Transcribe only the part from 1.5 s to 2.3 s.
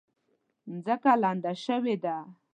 شوې ده